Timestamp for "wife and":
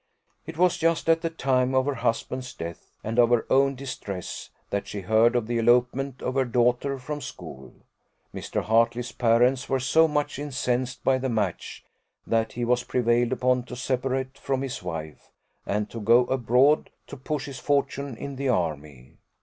14.81-15.87